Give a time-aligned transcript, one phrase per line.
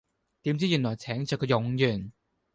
[0.41, 2.11] 點知原來請著個冗員